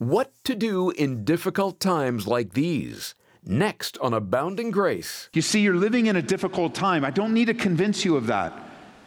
[0.00, 3.14] What to do in difficult times like these.
[3.44, 5.28] Next on Abounding Grace.
[5.34, 7.04] You see, you're living in a difficult time.
[7.04, 8.50] I don't need to convince you of that.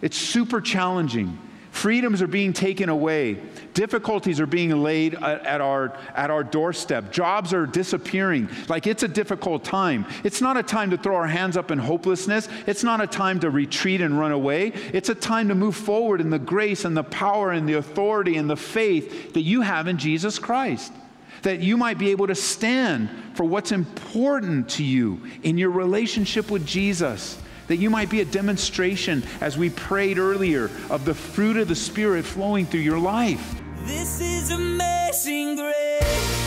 [0.04, 1.36] It's super challenging.
[1.74, 3.34] Freedoms are being taken away.
[3.74, 7.12] Difficulties are being laid at our, at our doorstep.
[7.12, 8.48] Jobs are disappearing.
[8.70, 10.06] Like it's a difficult time.
[10.24, 12.48] It's not a time to throw our hands up in hopelessness.
[12.68, 14.68] It's not a time to retreat and run away.
[14.94, 18.38] It's a time to move forward in the grace and the power and the authority
[18.38, 20.94] and the faith that you have in Jesus Christ.
[21.42, 26.52] That you might be able to stand for what's important to you in your relationship
[26.52, 31.58] with Jesus that you might be a demonstration, as we prayed earlier, of the fruit
[31.58, 33.62] of the Spirit flowing through your life.
[33.86, 36.43] This is amazing grace.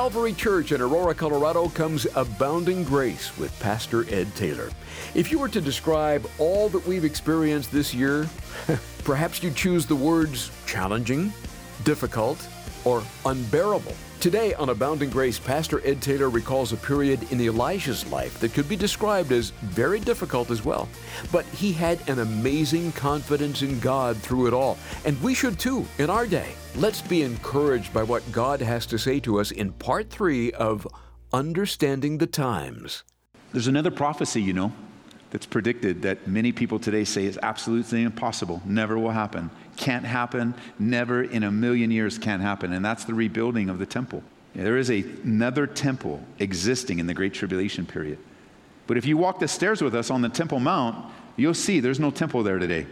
[0.00, 4.70] Calvary Church in Aurora, Colorado comes Abounding Grace with Pastor Ed Taylor.
[5.14, 8.26] If you were to describe all that we've experienced this year,
[9.04, 11.34] perhaps you'd choose the words challenging,
[11.84, 12.48] difficult,
[12.86, 13.94] or unbearable.
[14.20, 18.68] Today on Abounding Grace, Pastor Ed Taylor recalls a period in Elijah's life that could
[18.68, 20.90] be described as very difficult as well.
[21.32, 24.76] But he had an amazing confidence in God through it all,
[25.06, 26.52] and we should too in our day.
[26.76, 30.86] Let's be encouraged by what God has to say to us in part three of
[31.32, 33.04] Understanding the Times.
[33.52, 34.70] There's another prophecy, you know,
[35.30, 40.54] that's predicted that many people today say is absolutely impossible, never will happen, can't happen,
[40.78, 44.22] never in a million years can't happen, and that's the rebuilding of the temple.
[44.54, 48.18] There is a, another temple existing in the Great Tribulation period.
[48.86, 52.00] But if you walk the stairs with us on the Temple Mount, you'll see there's
[52.00, 52.86] no temple there today.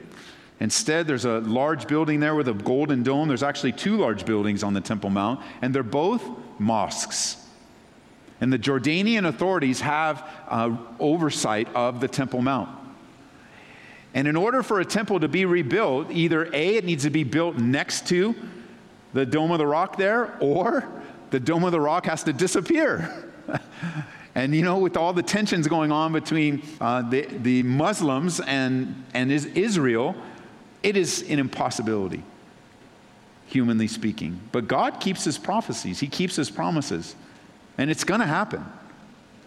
[0.60, 3.27] Instead, there's a large building there with a golden dome.
[3.27, 6.25] There's actually two large buildings on the Temple Mount, and they're both
[6.59, 7.47] mosques.
[8.41, 12.71] And the Jordanian authorities have uh, oversight of the Temple Mount.
[14.15, 17.25] And in order for a temple to be rebuilt, either A, it needs to be
[17.25, 18.34] built next to
[19.12, 20.88] the Dome of the Rock there, or
[21.31, 23.31] the Dome of the Rock has to disappear.
[24.34, 29.04] and you know, with all the tensions going on between uh, the, the Muslims and,
[29.15, 30.15] and is Israel,
[30.82, 32.22] it is an impossibility,
[33.47, 34.41] humanly speaking.
[34.53, 37.15] But God keeps his prophecies, he keeps his promises.
[37.78, 38.65] And it's going to happen.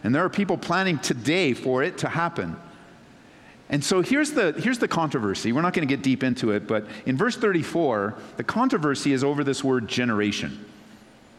[0.04, 2.56] And there are people planning today for it to happen.
[3.70, 5.52] And so here's the, here's the controversy.
[5.52, 9.24] We're not going to get deep into it, but in verse 34, the controversy is
[9.24, 10.66] over this word generation.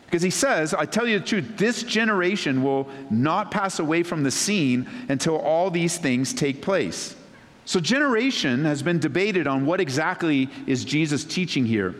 [0.06, 4.22] Because he says, I tell you the truth, this generation will not pass away from
[4.22, 7.16] the scene until all these things take place.
[7.64, 11.94] So, generation has been debated on what exactly is Jesus teaching here.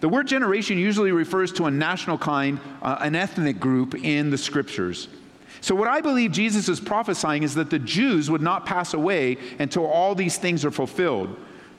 [0.00, 4.38] The word generation usually refers to a national kind, uh, an ethnic group in the
[4.38, 5.08] scriptures.
[5.60, 9.38] So, what I believe Jesus is prophesying is that the Jews would not pass away
[9.58, 11.34] until all these things are fulfilled.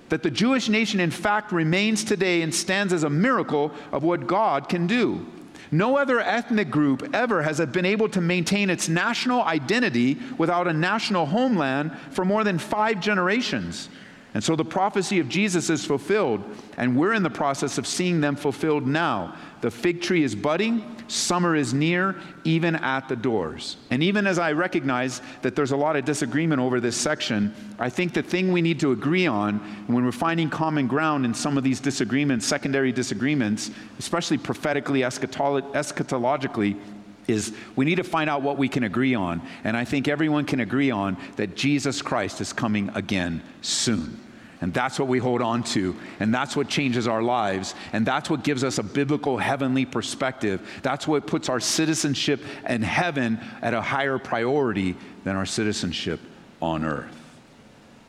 [0.10, 4.26] That the Jewish nation, in fact, remains today and stands as a miracle of what
[4.26, 5.26] God can do.
[5.70, 10.74] No other ethnic group ever has been able to maintain its national identity without a
[10.74, 13.90] national homeland for more than five generations.
[14.34, 16.44] And so the prophecy of Jesus is fulfilled,
[16.78, 19.36] and we're in the process of seeing them fulfilled now.
[19.62, 23.78] The fig tree is budding, summer is near, even at the doors.
[23.90, 27.90] And even as I recognize that there's a lot of disagreement over this section, I
[27.90, 31.58] think the thing we need to agree on when we're finding common ground in some
[31.58, 36.80] of these disagreements, secondary disagreements, especially prophetically, eschatolo- eschatologically,
[37.28, 39.42] is we need to find out what we can agree on.
[39.64, 44.20] And I think everyone can agree on that Jesus Christ is coming again soon.
[44.60, 45.96] And that's what we hold on to.
[46.20, 47.76] And that's what changes our lives.
[47.94, 50.68] And that's what gives us a biblical heavenly perspective.
[50.82, 56.20] That's what puts our citizenship in heaven at a higher priority than our citizenship
[56.60, 57.16] on earth.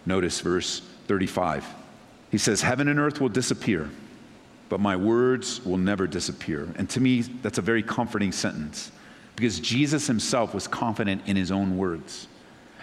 [0.07, 1.67] Notice verse 35.
[2.31, 3.91] He says, Heaven and earth will disappear,
[4.71, 6.69] but my words will never disappear.
[6.77, 8.91] And to me, that's a very comforting sentence
[9.39, 12.27] because Jesus himself was confident in his own words.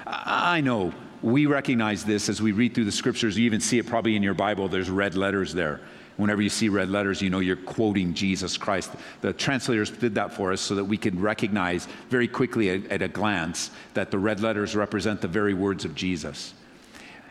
[0.07, 3.37] I know we recognize this as we read through the scriptures.
[3.37, 4.67] You even see it probably in your Bible.
[4.67, 5.81] There's red letters there.
[6.17, 8.91] Whenever you see red letters, you know you're quoting Jesus Christ.
[9.21, 13.01] The translators did that for us so that we could recognize very quickly at, at
[13.01, 16.53] a glance that the red letters represent the very words of Jesus.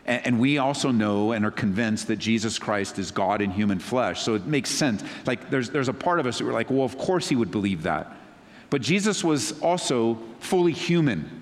[0.05, 3.79] And, and we also know and are convinced that Jesus Christ is God in human
[3.79, 4.21] flesh.
[4.21, 5.03] So it makes sense.
[5.25, 7.49] Like there's, there's a part of us that we're like, well, of course he would
[7.49, 8.15] believe that.
[8.69, 11.41] But Jesus was also fully human.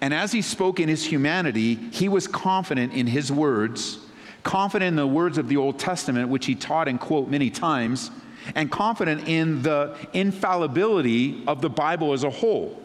[0.00, 3.98] And as he spoke in his humanity, he was confident in his words,
[4.42, 8.10] confident in the words of the Old Testament, which he taught and quote many times,
[8.54, 12.82] and confident in the infallibility of the Bible as a whole,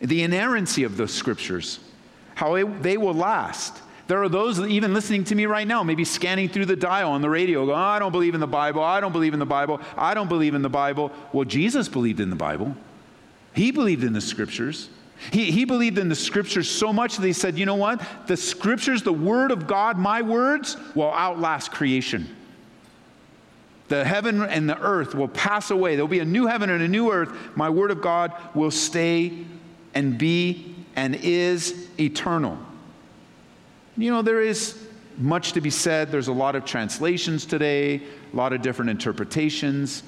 [0.00, 1.80] the inerrancy of the scriptures,
[2.34, 3.80] how it, they will last.
[4.10, 7.22] There are those even listening to me right now, maybe scanning through the dial on
[7.22, 9.46] the radio, going, oh, I don't believe in the Bible, I don't believe in the
[9.46, 11.12] Bible, I don't believe in the Bible.
[11.32, 12.74] Well, Jesus believed in the Bible,
[13.54, 14.88] he believed in the scriptures.
[15.30, 18.04] He, he believed in the scriptures so much that he said, you know what?
[18.26, 22.34] The scriptures, the word of God, my words, will outlast creation.
[23.86, 25.94] The heaven and the earth will pass away.
[25.94, 27.32] There'll be a new heaven and a new earth.
[27.54, 29.44] My word of God will stay
[29.94, 32.58] and be and is eternal.
[34.00, 34.82] You know, there is
[35.18, 36.10] much to be said.
[36.10, 38.00] There's a lot of translations today,
[38.32, 40.02] a lot of different interpretations.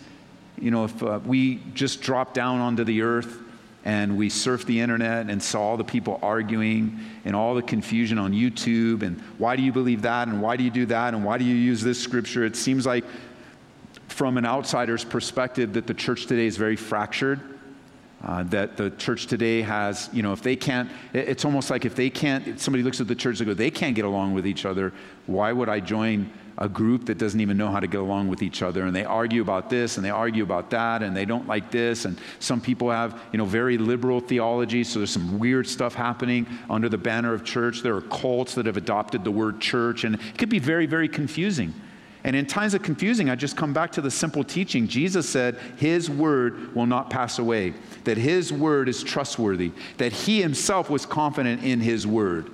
[0.58, 3.38] You know, if uh, we just drop down onto the earth
[3.84, 8.16] and we surfed the internet and saw all the people arguing and all the confusion
[8.16, 11.22] on YouTube and why do you believe that and why do you do that and
[11.22, 12.46] why do you use this scripture?
[12.46, 13.04] It seems like,
[14.08, 17.51] from an outsider's perspective, that the church today is very fractured.
[18.24, 21.96] Uh, that the church today has, you know, if they can't, it's almost like if
[21.96, 24.46] they can't, if somebody looks at the church and go, they can't get along with
[24.46, 24.92] each other,
[25.26, 28.40] why would I join a group that doesn't even know how to get along with
[28.40, 28.84] each other?
[28.84, 32.04] And they argue about this and they argue about that and they don't like this
[32.04, 36.46] and some people have you know very liberal theology so there's some weird stuff happening
[36.70, 37.82] under the banner of church.
[37.82, 41.08] There are cults that have adopted the word church and it could be very very
[41.08, 41.74] confusing
[42.24, 44.86] and in times of confusing, I just come back to the simple teaching.
[44.86, 47.74] Jesus said, His word will not pass away,
[48.04, 52.50] that His word is trustworthy, that He Himself was confident in His word.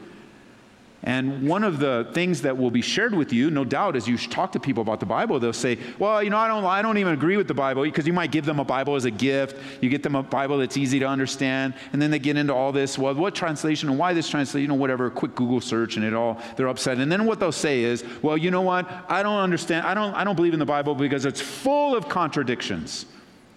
[1.04, 4.18] And one of the things that will be shared with you, no doubt, as you
[4.18, 6.98] talk to people about the Bible, they'll say, Well, you know, I don't, I don't
[6.98, 9.56] even agree with the Bible, because you might give them a Bible as a gift.
[9.80, 11.74] You get them a Bible that's easy to understand.
[11.92, 14.68] And then they get into all this, well, what translation and why this translation, you
[14.68, 16.98] know, whatever, quick Google search, and it all, they're upset.
[16.98, 18.90] And then what they'll say is, Well, you know what?
[19.08, 19.86] I don't understand.
[19.86, 23.06] I don't, I don't believe in the Bible because it's full of contradictions.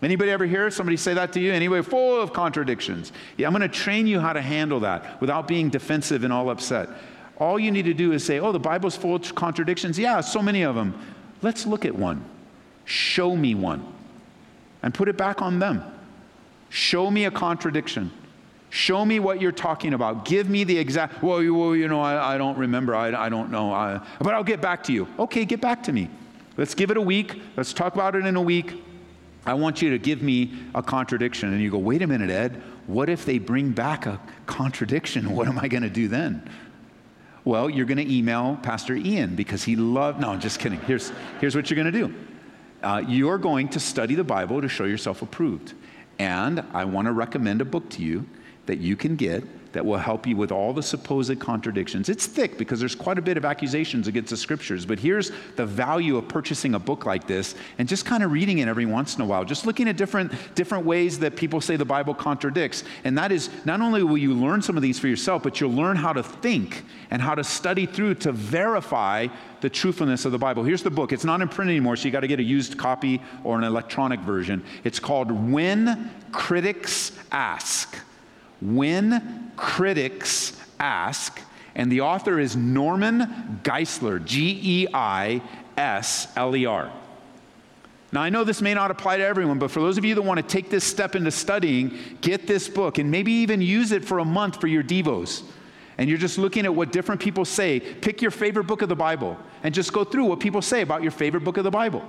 [0.04, 1.52] Anybody ever hear somebody say that to you?
[1.52, 3.12] Anyway, full of contradictions.
[3.38, 6.50] Yeah, I'm going to train you how to handle that without being defensive and all
[6.50, 6.90] upset.
[7.42, 9.98] All you need to do is say, oh, the Bible's full of contradictions.
[9.98, 10.94] Yeah, so many of them.
[11.42, 12.24] Let's look at one.
[12.86, 13.84] Show me one.
[14.84, 15.84] And put it back on them.
[16.70, 18.12] Show me a contradiction.
[18.70, 20.24] Show me what you're talking about.
[20.24, 22.94] Give me the exact, well, you, well, you know, I, I don't remember.
[22.94, 23.74] I, I don't know.
[23.74, 25.08] I, but I'll get back to you.
[25.18, 26.10] Okay, get back to me.
[26.58, 27.42] Let's give it a week.
[27.58, 28.84] Let's talk about it in a week.
[29.48, 31.52] I want you to give me a contradiction.
[31.52, 32.62] And you go, wait a minute, Ed.
[32.86, 35.32] What if they bring back a contradiction?
[35.36, 36.48] What am I going to do then?
[37.44, 40.80] Well, you're going to email Pastor Ian because he loved, no, I'm just kidding.
[40.82, 42.14] Here's, here's what you're going to do
[42.84, 45.74] uh, you're going to study the Bible to show yourself approved.
[46.20, 48.28] And I want to recommend a book to you
[48.66, 52.10] that you can get that will help you with all the supposed contradictions.
[52.10, 55.66] It's thick because there's quite a bit of accusations against the scriptures, but here's the
[55.66, 59.16] value of purchasing a book like this and just kind of reading it every once
[59.16, 62.84] in a while, just looking at different, different ways that people say the Bible contradicts.
[63.04, 65.74] And that is not only will you learn some of these for yourself, but you'll
[65.74, 69.28] learn how to think and how to study through to verify
[69.62, 70.64] the truthfulness of the Bible.
[70.64, 71.12] Here's the book.
[71.14, 73.64] It's not in print anymore, so you got to get a used copy or an
[73.64, 74.64] electronic version.
[74.84, 77.96] It's called When Critics Ask
[78.62, 81.40] when Critics Ask,
[81.76, 85.42] and the author is Norman Geisler, G E I
[85.78, 86.92] S L E R.
[88.12, 90.22] Now, I know this may not apply to everyone, but for those of you that
[90.22, 94.04] want to take this step into studying, get this book and maybe even use it
[94.04, 95.44] for a month for your Devos.
[95.98, 97.80] And you're just looking at what different people say.
[97.80, 101.04] Pick your favorite book of the Bible and just go through what people say about
[101.04, 102.04] your favorite book of the Bible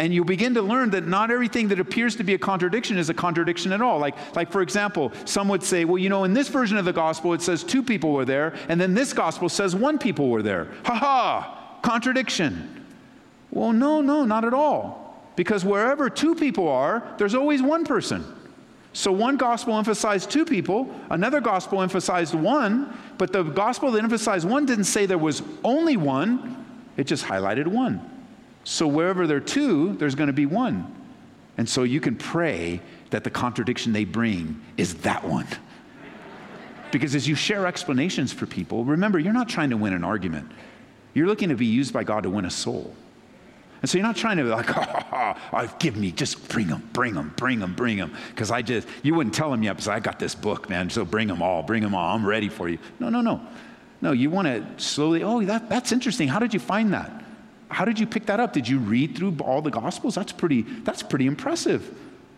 [0.00, 3.10] and you'll begin to learn that not everything that appears to be a contradiction is
[3.10, 3.98] a contradiction at all.
[3.98, 6.92] Like, like, for example, some would say, well, you know, in this version of the
[6.92, 10.40] gospel, it says two people were there, and then this gospel says one people were
[10.40, 10.68] there.
[10.86, 12.86] Ha ha, contradiction.
[13.50, 15.22] Well, no, no, not at all.
[15.36, 18.24] Because wherever two people are, there's always one person.
[18.94, 24.48] So one gospel emphasized two people, another gospel emphasized one, but the gospel that emphasized
[24.48, 26.64] one didn't say there was only one,
[26.96, 28.19] it just highlighted one.
[28.64, 30.94] So wherever there are two, there's going to be one.
[31.56, 35.46] And so you can pray that the contradiction they bring is that one.
[36.90, 40.50] Because as you share explanations for people, remember, you're not trying to win an argument.
[41.14, 42.94] You're looking to be used by God to win a soul.
[43.82, 46.88] And so you're not trying to be like, oh, oh, give me, just bring them,
[46.92, 48.14] bring them, bring them, bring them.
[48.28, 50.90] Because I just, you wouldn't tell them yet because I got this book, man.
[50.90, 52.14] So bring them all, bring them all.
[52.14, 52.78] I'm ready for you.
[52.98, 53.40] No, no, no.
[54.02, 56.28] No, you want to slowly, oh, that, that's interesting.
[56.28, 57.10] How did you find that?
[57.70, 58.52] How did you pick that up?
[58.52, 60.16] Did you read through all the Gospels?
[60.16, 61.96] That's pretty, that's pretty impressive.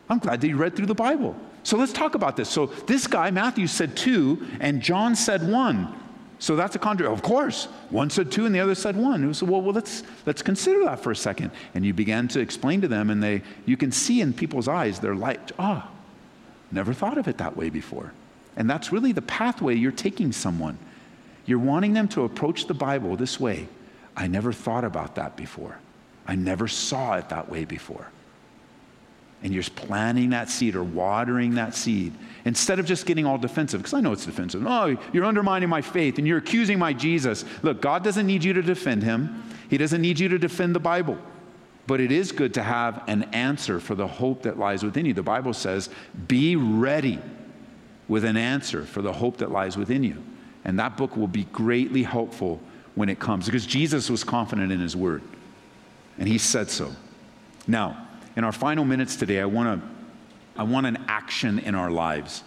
[0.09, 1.35] I'm glad that you read through the Bible.
[1.62, 2.49] So let's talk about this.
[2.49, 5.99] So this guy, Matthew, said two, and John said one.
[6.39, 7.12] So that's a contrary.
[7.12, 9.23] Of course, one said two and the other said one.
[9.23, 11.53] It was, well, well, let's let's consider that for a second.
[11.75, 14.99] And you began to explain to them, and they you can see in people's eyes,
[14.99, 15.97] they're like, ah, oh,
[16.73, 18.12] never thought of it that way before.
[18.57, 20.79] And that's really the pathway you're taking someone.
[21.47, 23.69] You're wanting them to approach the Bible this way.
[24.16, 25.78] I never thought about that before.
[26.26, 28.09] I never saw it that way before
[29.42, 32.12] and you're planting that seed or watering that seed
[32.45, 34.64] instead of just getting all defensive, because I know it's defensive.
[34.66, 37.45] Oh, you're undermining my faith and you're accusing my Jesus.
[37.62, 40.81] Look, God doesn't need you to defend him, He doesn't need you to defend the
[40.81, 41.19] Bible.
[41.85, 45.14] But it is good to have an answer for the hope that lies within you.
[45.14, 45.90] The Bible says,
[46.28, 47.19] be ready
[48.07, 50.23] with an answer for the hope that lies within you.
[50.64, 52.61] And that book will be greatly helpful
[52.95, 55.23] when it comes because Jesus was confident in his word.
[56.19, 56.93] And he said so.
[57.67, 59.89] Now, in our final minutes today, I want to
[60.57, 62.45] I want an action in our lives.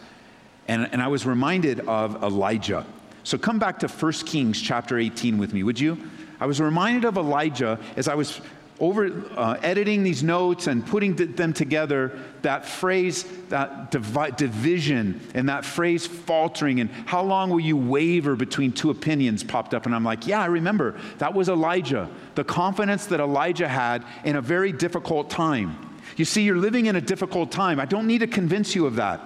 [0.67, 2.85] And, and I was reminded of Elijah.
[3.23, 5.97] So come back to 1 Kings chapter 18 with me, would you?
[6.39, 8.41] I was reminded of Elijah as I was
[8.79, 15.47] over uh, editing these notes and putting them together, that phrase, that divi- division, and
[15.47, 19.85] that phrase faltering, and how long will you waver between two opinions popped up.
[19.85, 20.99] And I'm like, yeah, I remember.
[21.19, 22.09] That was Elijah.
[22.35, 25.77] The confidence that Elijah had in a very difficult time.
[26.17, 27.79] You see, you're living in a difficult time.
[27.79, 29.21] I don't need to convince you of that.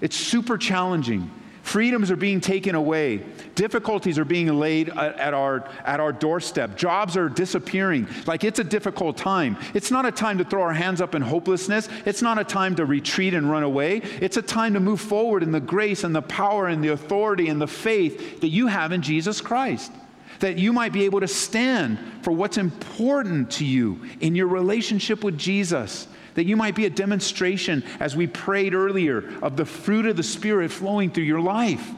[0.00, 1.30] It's super challenging.
[1.62, 3.18] Freedoms are being taken away.
[3.54, 6.76] Difficulties are being laid at our, at our doorstep.
[6.76, 8.08] Jobs are disappearing.
[8.26, 9.56] Like it's a difficult time.
[9.72, 11.88] It's not a time to throw our hands up in hopelessness.
[12.04, 14.02] It's not a time to retreat and run away.
[14.20, 17.48] It's a time to move forward in the grace and the power and the authority
[17.48, 19.92] and the faith that you have in Jesus Christ.
[20.40, 25.22] That you might be able to stand for what's important to you in your relationship
[25.22, 30.06] with Jesus that you might be a demonstration, as we prayed earlier, of the fruit
[30.06, 31.90] of the Spirit flowing through your life.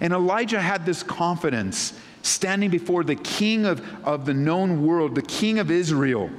[0.00, 5.22] And Elijah had this confidence standing before the king of, of the known world, the
[5.22, 6.30] king of Israel,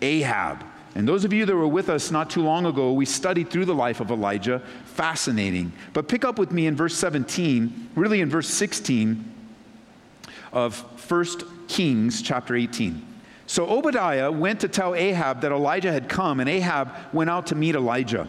[0.00, 0.64] Ahab.
[0.94, 3.66] And those of you that were with us not too long ago, we studied through
[3.66, 4.62] the life of Elijah.
[4.86, 5.72] Fascinating.
[5.92, 9.32] But pick up with me in verse 17, really in verse 16
[10.52, 11.26] of 1
[11.68, 13.15] Kings chapter 18.
[13.46, 17.54] So Obadiah went to tell Ahab that Elijah had come, and Ahab went out to
[17.54, 18.28] meet Elijah.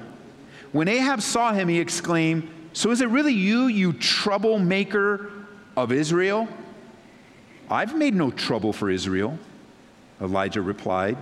[0.71, 5.31] When Ahab saw him, he exclaimed, So is it really you, you troublemaker
[5.75, 6.47] of Israel?
[7.69, 9.38] I've made no trouble for Israel.
[10.21, 11.17] Elijah replied,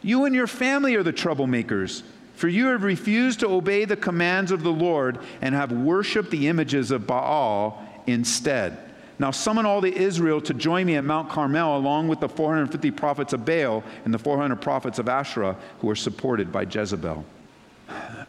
[0.00, 2.02] You and your family are the troublemakers,
[2.34, 6.48] for you have refused to obey the commands of the Lord and have worshiped the
[6.48, 8.91] images of Baal instead.
[9.22, 12.90] Now summon all the Israel to join me at Mount Carmel, along with the 450
[12.90, 17.24] prophets of Baal and the 400 prophets of Asherah who are supported by Jezebel.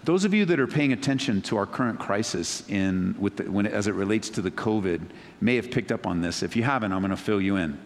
[0.03, 3.65] Those of you that are paying attention to our current crisis in, with the, when,
[3.65, 5.01] as it relates to the COVID
[5.41, 6.43] may have picked up on this.
[6.43, 7.79] If you haven't, I'm going to fill you in.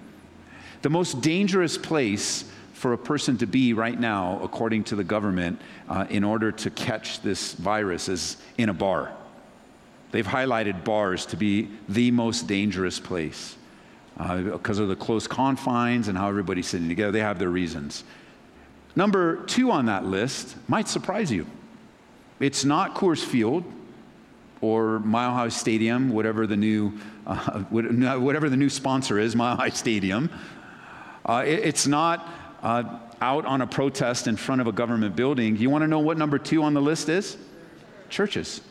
[0.82, 5.62] The most dangerous place for a person to be right now, according to the government,
[5.88, 9.14] uh, in order to catch this virus is in a bar.
[10.12, 13.58] They've highlighted bars to be the most dangerous place
[14.18, 17.12] uh, because of the close confines and how everybody's sitting together.
[17.12, 18.04] They have their reasons.
[18.96, 21.46] Number two on that list might surprise you.
[22.40, 23.64] It's not Coors Field
[24.62, 26.94] or Mile High Stadium, whatever the new,
[27.26, 30.32] uh, whatever the new sponsor is, Mile High Stadium.
[31.26, 32.28] Uh, it, it's not
[32.64, 35.58] uh, out on a protest in front of a government building.
[35.58, 37.38] You want to know what number two on the list is?
[38.10, 38.62] Churches.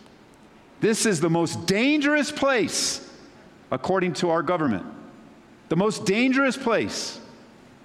[0.81, 3.09] This is the most dangerous place,
[3.71, 4.87] according to our government.
[5.69, 7.19] The most dangerous place.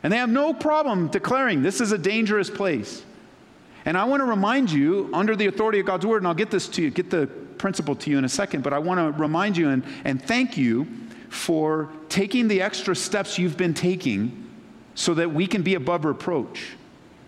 [0.03, 3.03] And they have no problem declaring this is a dangerous place.
[3.85, 6.51] And I want to remind you, under the authority of God's word, and I'll get
[6.51, 9.19] this to you, get the principle to you in a second, but I want to
[9.19, 10.87] remind you and, and thank you
[11.29, 14.49] for taking the extra steps you've been taking
[14.95, 16.75] so that we can be above reproach.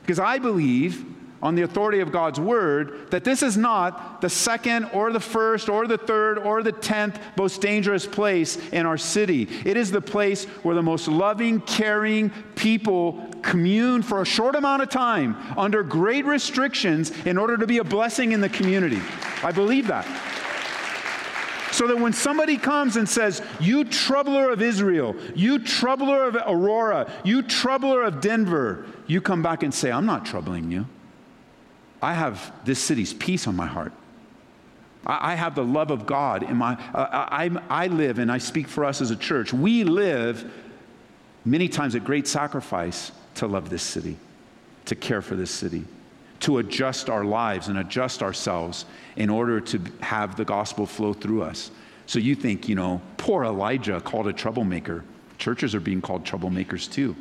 [0.02, 1.06] Because I believe
[1.44, 5.68] on the authority of God's word that this is not the second or the first
[5.68, 9.50] or the third or the tenth most dangerous place in our city.
[9.66, 14.84] It is the place where the most loving, caring people commune for a short amount
[14.84, 19.02] of time under great restrictions in order to be a blessing in the community.
[19.44, 20.08] I believe that.
[21.74, 27.12] So that when somebody comes and says, You troubler of Israel, you troubler of Aurora,
[27.26, 30.86] you troubler of Denver, you come back and say, I'm not troubling you.
[32.04, 33.94] I have this city's peace on my heart.
[35.06, 38.40] I, I have the love of God in my, uh, I, I live, and I
[38.40, 39.54] speak for us as a church.
[39.54, 40.52] We live
[41.46, 44.18] many times at great sacrifice to love this city,
[44.86, 45.86] to care for this city,
[46.42, 51.44] to adjust our lives and adjust ourselves in order to have the gospel flow through
[51.44, 51.72] us.
[52.06, 55.06] So you think, you know, poor Elijah called a troublemaker.
[55.38, 57.16] Churches are being called troublemakers too.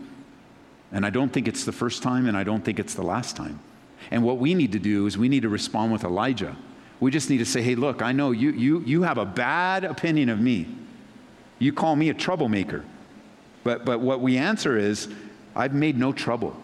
[0.90, 3.36] And I don't think it's the first time, and I don't think it's the last
[3.36, 3.60] time.
[4.10, 6.56] And what we need to do is we need to respond with Elijah.
[7.00, 9.84] We just need to say, hey, look, I know you, you, you have a bad
[9.84, 10.66] opinion of me.
[11.58, 12.84] You call me a troublemaker.
[13.64, 15.08] But, but what we answer is,
[15.54, 16.56] I've made no trouble.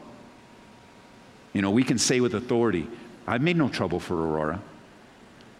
[1.53, 2.89] You know, we can say with authority,
[3.27, 4.61] I've made no trouble for Aurora.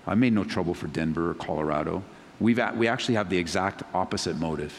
[0.07, 2.03] I've made no trouble for Denver or Colorado.
[2.41, 4.73] We've, we actually have the exact opposite motive.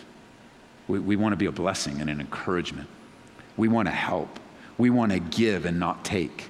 [0.87, 2.87] We, we want to be a blessing and an encouragement.
[3.57, 4.39] We want to help.
[4.77, 6.49] We want to give and not take.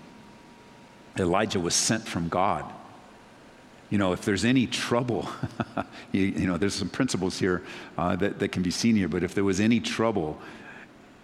[1.20, 2.66] Elijah was sent from God.
[3.90, 5.28] You know, if there's any trouble,
[6.12, 7.64] you, you, know, there's some principles here
[7.98, 10.40] uh, that, that can be seen here, but if there was any trouble,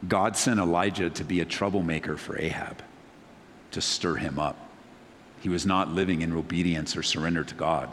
[0.08, 2.82] God sent Elijah to be a troublemaker for Ahab,
[3.72, 4.58] to stir him up.
[5.42, 7.92] He was not living in obedience or surrender to God.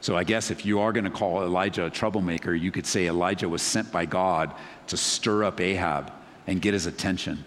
[0.00, 3.06] So I guess if you are going to call Elijah a troublemaker, you could say
[3.06, 4.52] Elijah was sent by God
[4.86, 6.12] to stir up Ahab
[6.46, 7.44] and get his attention,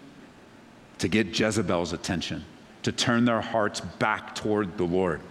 [0.97, 2.45] to get Jezebel's attention,
[2.89, 5.21] to turn their hearts back toward the Lord.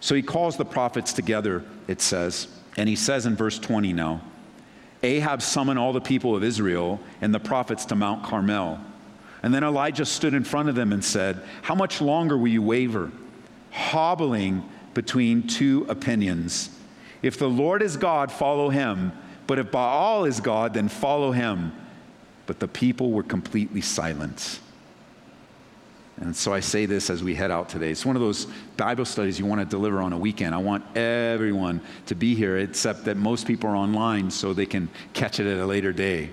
[0.00, 4.22] So he calls the prophets together, it says, and he says in verse 20 now
[5.04, 8.80] Ahab summoned all the people of Israel and the prophets to Mount Carmel.
[9.42, 12.60] And then Elijah stood in front of them and said, How much longer will you
[12.60, 13.12] waver,
[13.70, 16.70] hobbling between two opinions?
[17.22, 19.12] If the Lord is God, follow him.
[19.46, 21.72] But if Baal is God, then follow him.
[22.46, 24.58] But the people were completely silent.
[26.20, 27.90] And so I say this as we head out today.
[27.90, 28.46] It's one of those
[28.76, 30.54] Bible studies you want to deliver on a weekend.
[30.54, 34.90] I want everyone to be here, except that most people are online so they can
[35.14, 36.30] catch it at a later day.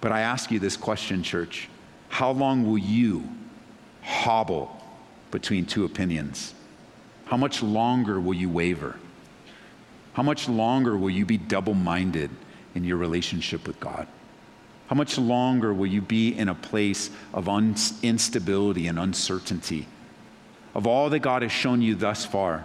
[0.00, 1.68] But I ask you this question, church
[2.08, 3.28] How long will you
[4.02, 4.76] hobble
[5.30, 6.52] between two opinions?
[7.26, 8.96] How much longer will you waver?
[10.14, 12.30] How much longer will you be double minded
[12.74, 14.08] in your relationship with God?
[14.88, 19.86] How much longer will you be in a place of un- instability and uncertainty?
[20.74, 22.64] Of all that God has shown you thus far.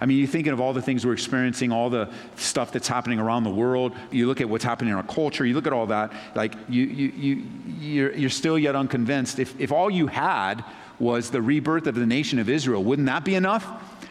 [0.00, 3.20] I mean, you're thinking of all the things we're experiencing, all the stuff that's happening
[3.20, 3.94] around the world.
[4.10, 6.84] You look at what's happening in our culture, you look at all that, like you,
[6.84, 7.44] you, you,
[7.78, 9.38] you're, you're still yet unconvinced.
[9.38, 10.64] If, if all you had
[10.98, 13.64] was the rebirth of the nation of Israel, wouldn't that be enough?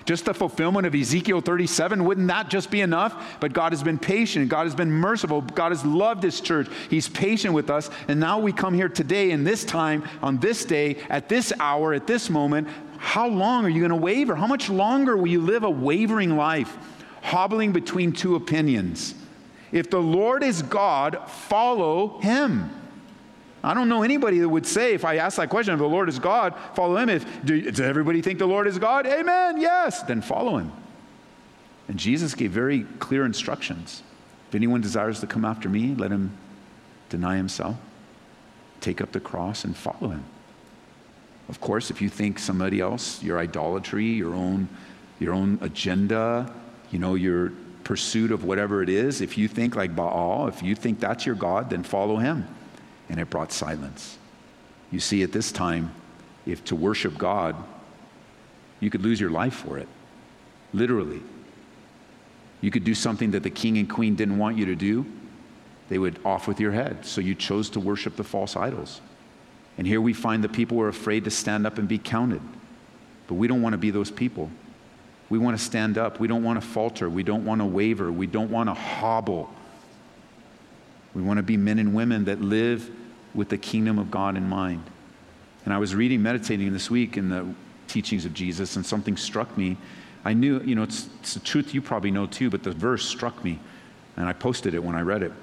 [0.06, 3.38] Just the fulfillment of Ezekiel 37, wouldn't that just be enough?
[3.40, 4.50] But God has been patient.
[4.50, 5.42] God has been merciful.
[5.42, 6.68] God has loved His church.
[6.90, 7.90] He's patient with us.
[8.08, 11.94] And now we come here today, in this time, on this day, at this hour,
[11.94, 12.68] at this moment.
[12.98, 14.36] How long are you going to waver?
[14.36, 16.78] How much longer will you live a wavering life,
[17.22, 19.16] hobbling between two opinions?
[19.72, 22.70] If the Lord is God, follow Him.
[23.64, 26.10] I don't know anybody that would say, if I ask that question, if the Lord
[26.10, 27.10] is God, follow him.
[27.10, 29.06] If do, does everybody think the Lord is God?
[29.06, 29.62] Amen.
[29.62, 30.02] Yes.
[30.04, 30.72] Then follow him.
[31.88, 34.02] And Jesus gave very clear instructions.
[34.50, 36.36] If anyone desires to come after me, let him
[37.10, 37.76] deny himself,
[38.80, 40.24] take up the cross, and follow him.
[41.48, 44.70] Of course, if you think somebody else, your idolatry, your own,
[45.20, 46.52] your own agenda,
[46.90, 47.52] you know, your
[47.84, 51.36] pursuit of whatever it is, if you think like Baal, if you think that's your
[51.36, 52.48] God, then follow him
[53.12, 54.18] and it brought silence.
[54.90, 55.94] You see, at this time,
[56.46, 57.56] if to worship God,
[58.80, 59.88] you could lose your life for it,
[60.74, 61.22] literally.
[62.62, 65.06] You could do something that the king and queen didn't want you to do,
[65.90, 67.06] they would off with your head.
[67.06, 69.02] So you chose to worship the false idols.
[69.78, 72.42] And here we find the people were afraid to stand up and be counted.
[73.28, 74.50] But we don't want to be those people.
[75.30, 76.20] We want to stand up.
[76.20, 77.10] We don't want to falter.
[77.10, 78.10] We don't want to waver.
[78.10, 79.54] We don't want to hobble.
[81.14, 82.90] We want to be men and women that live
[83.34, 84.84] with the kingdom of God in mind.
[85.66, 87.54] And I was reading, meditating this week in the
[87.88, 89.78] teachings of Jesus, and something struck me.
[90.24, 93.06] I knew, you know, it's, it's the truth you probably know too, but the verse
[93.06, 93.60] struck me,
[94.16, 95.34] and I posted it when I read it.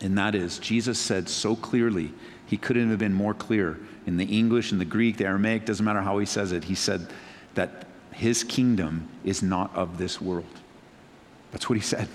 [0.00, 2.12] And that is, Jesus said so clearly,
[2.46, 5.84] he couldn't have been more clear in the English, in the Greek, the Aramaic, doesn't
[5.84, 6.64] matter how he says it.
[6.64, 7.08] He said
[7.54, 10.44] that his kingdom is not of this world.
[11.52, 12.08] That's what he said.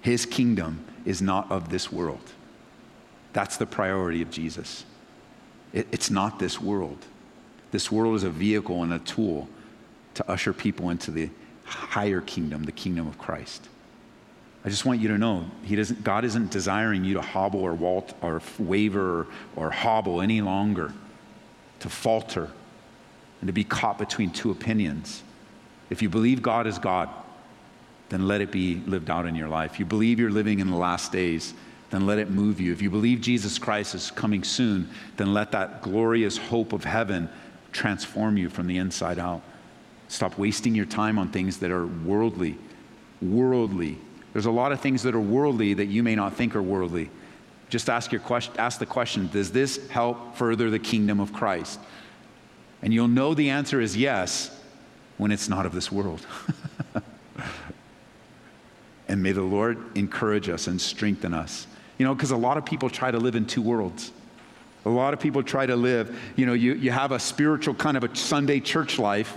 [0.00, 2.32] His kingdom is not of this world.
[3.32, 4.84] That's the priority of Jesus.
[5.72, 6.98] It, it's not this world.
[7.70, 9.48] This world is a vehicle and a tool
[10.14, 11.30] to usher people into the
[11.64, 13.68] higher kingdom, the kingdom of Christ.
[14.64, 17.72] I just want you to know he doesn't, God isn't desiring you to hobble or
[17.72, 20.92] walt or waver or, or hobble any longer,
[21.78, 22.50] to falter
[23.40, 25.22] and to be caught between two opinions.
[25.88, 27.08] If you believe God is God,
[28.10, 29.78] then let it be lived out in your life.
[29.78, 31.54] You believe you're living in the last days,
[31.90, 32.72] then let it move you.
[32.72, 37.28] If you believe Jesus Christ is coming soon, then let that glorious hope of heaven
[37.72, 39.42] transform you from the inside out.
[40.08, 42.58] Stop wasting your time on things that are worldly.
[43.22, 43.96] Worldly.
[44.32, 47.10] There's a lot of things that are worldly that you may not think are worldly.
[47.68, 51.78] Just ask, your question, ask the question Does this help further the kingdom of Christ?
[52.82, 54.56] And you'll know the answer is yes
[55.16, 56.26] when it's not of this world.
[59.10, 61.66] and may the Lord encourage us and strengthen us.
[61.98, 64.12] You know, because a lot of people try to live in two worlds.
[64.84, 67.96] A lot of people try to live, you know, you, you have a spiritual kind
[67.96, 69.36] of a Sunday church life.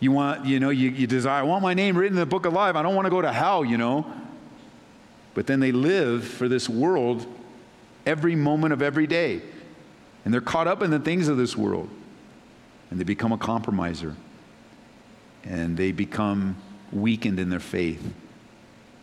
[0.00, 2.44] You want, you know, you, you desire, I want my name written in the book
[2.44, 2.74] of life.
[2.74, 4.04] I don't want to go to hell, you know.
[5.34, 7.24] But then they live for this world
[8.04, 9.42] every moment of every day.
[10.24, 11.88] And they're caught up in the things of this world.
[12.90, 14.16] And they become a compromiser.
[15.44, 16.56] And they become
[16.90, 18.02] weakened in their faith.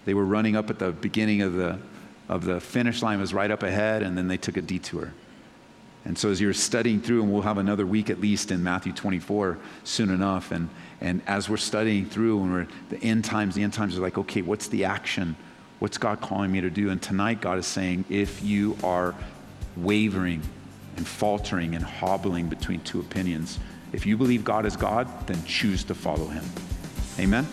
[0.05, 1.79] They were running up at the beginning of the,
[2.27, 5.13] of the finish line, was right up ahead, and then they took a detour.
[6.05, 8.91] And so as you're studying through, and we'll have another week at least in Matthew
[8.91, 13.63] 24 soon enough, and, and as we're studying through, and we're the end times, the
[13.63, 15.35] end times are like, okay, what's the action?
[15.79, 16.89] What's God calling me to do?
[16.89, 19.15] And tonight, God is saying, if you are
[19.77, 20.41] wavering
[20.97, 23.59] and faltering and hobbling between two opinions,
[23.93, 26.43] if you believe God is God, then choose to follow him.
[27.19, 27.47] Amen.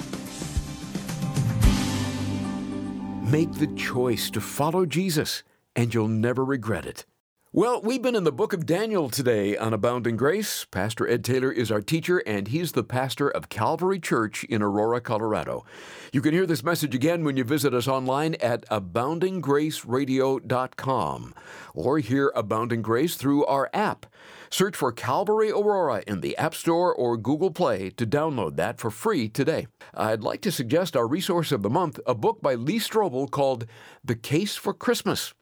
[3.31, 5.45] Make the choice to follow Jesus,
[5.77, 7.07] and you'll never regret it.
[7.53, 10.65] Well, we've been in the book of Daniel today on Abounding Grace.
[10.65, 15.01] Pastor Ed Taylor is our teacher, and he's the pastor of Calvary Church in Aurora,
[15.01, 15.65] Colorado.
[16.13, 21.35] You can hear this message again when you visit us online at aboundinggraceradio.com
[21.75, 24.07] or hear Abounding Grace through our app.
[24.53, 28.91] Search for Calvary Aurora in the App Store or Google Play to download that for
[28.91, 29.69] free today.
[29.95, 33.67] I'd like to suggest our resource of the month, a book by Lee Strobel called
[34.05, 35.35] The Case for Christmas.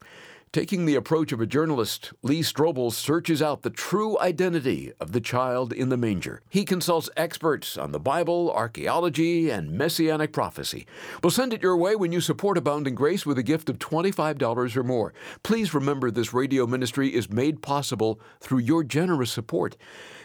[0.50, 5.20] Taking the approach of a journalist, Lee Strobel searches out the true identity of the
[5.20, 6.40] child in the manger.
[6.48, 10.86] He consults experts on the Bible, archaeology, and messianic prophecy.
[11.22, 14.74] We'll send it your way when you support Abounding Grace with a gift of $25
[14.74, 15.12] or more.
[15.42, 19.76] Please remember this radio ministry is made possible through your generous support.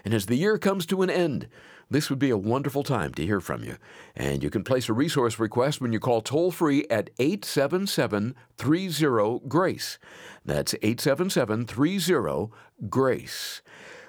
[0.06, 1.50] And as the year comes to an end,
[1.94, 3.78] this would be a wonderful time to hear from you.
[4.16, 9.40] And you can place a resource request when you call toll free at 877 30
[9.48, 10.00] GRACE.
[10.46, 12.50] That's 877 30
[12.90, 13.62] GRACE.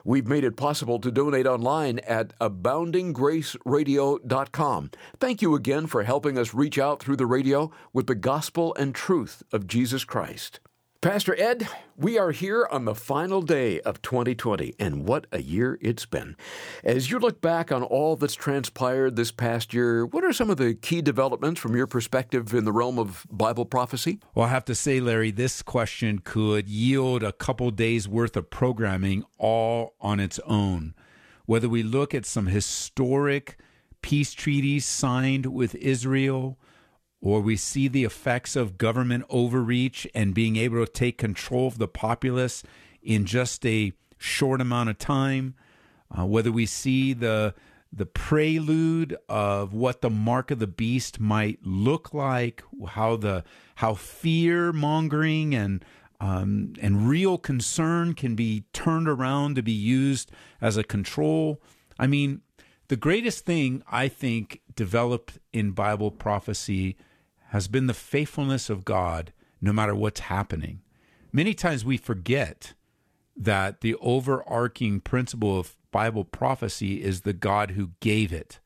[0.06, 4.90] We've made it possible to donate online at aboundinggraceradio.com.
[5.18, 8.94] Thank you again for helping us reach out through the radio with the gospel and
[8.94, 10.60] truth of Jesus Christ.
[11.04, 15.78] Pastor Ed, we are here on the final day of 2020, and what a year
[15.82, 16.34] it's been.
[16.82, 20.56] As you look back on all that's transpired this past year, what are some of
[20.56, 24.18] the key developments from your perspective in the realm of Bible prophecy?
[24.34, 28.48] Well, I have to say, Larry, this question could yield a couple days worth of
[28.48, 30.94] programming all on its own.
[31.44, 33.58] Whether we look at some historic
[34.00, 36.58] peace treaties signed with Israel,
[37.24, 41.78] or we see the effects of government overreach and being able to take control of
[41.78, 42.62] the populace
[43.02, 45.54] in just a short amount of time,
[46.16, 47.54] uh, whether we see the
[47.90, 53.42] the prelude of what the mark of the beast might look like, how the
[53.76, 55.82] how fear mongering and
[56.20, 61.62] um, and real concern can be turned around to be used as a control.
[61.98, 62.42] I mean,
[62.88, 66.98] the greatest thing I think developed in Bible prophecy
[67.54, 70.80] has been the faithfulness of God no matter what's happening.
[71.32, 72.74] Many times we forget
[73.36, 78.58] that the overarching principle of Bible prophecy is the God who gave it.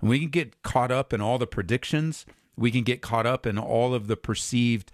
[0.00, 2.24] And we can get caught up in all the predictions,
[2.56, 4.90] we can get caught up in all of the perceived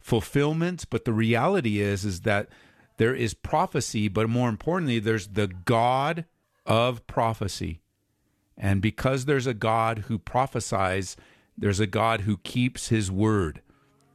[0.00, 2.48] fulfillments, but the reality is is that
[2.96, 6.24] there is prophecy, but more importantly, there's the God
[6.64, 7.82] of prophecy.
[8.56, 11.18] And because there's a God who prophesies,
[11.58, 13.62] there's a God who keeps his word.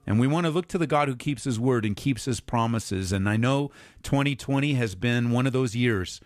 [0.05, 2.39] And we want to look to the God who keeps his word and keeps his
[2.39, 3.11] promises.
[3.11, 3.71] And I know
[4.03, 6.19] 2020 has been one of those years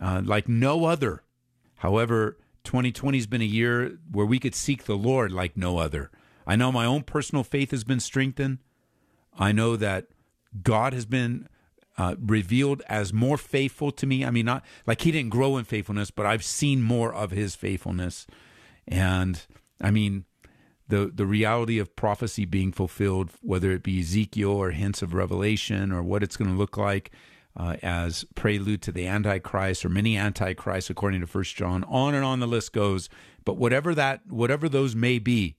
[0.00, 1.22] uh, like no other.
[1.76, 6.10] However, 2020 has been a year where we could seek the Lord like no other.
[6.46, 8.58] I know my own personal faith has been strengthened.
[9.38, 10.06] I know that
[10.62, 11.48] God has been
[11.96, 14.24] uh, revealed as more faithful to me.
[14.24, 17.54] I mean, not like he didn't grow in faithfulness, but I've seen more of his
[17.54, 18.26] faithfulness.
[18.86, 19.40] And
[19.80, 20.24] I mean,
[20.88, 25.92] the the reality of prophecy being fulfilled, whether it be Ezekiel or hints of Revelation
[25.92, 27.10] or what it's going to look like.
[27.56, 31.84] uh, as prelude to the Antichrist or many Antichrists, according to First John.
[31.84, 33.08] On and on the list goes.
[33.44, 35.56] But whatever that, whatever those may be,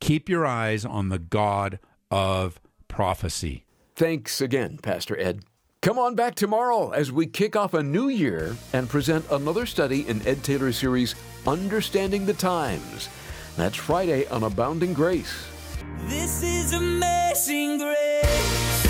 [0.00, 1.78] keep your eyes on the God
[2.10, 3.64] of prophecy.
[3.94, 5.44] Thanks again, Pastor Ed.
[5.82, 10.06] Come on back tomorrow as we kick off a new year and present another study
[10.08, 11.14] in Ed Taylor's series,
[11.46, 13.08] Understanding the Times.
[13.56, 15.46] That's Friday on Abounding Grace.
[16.06, 18.89] This is amazing grace.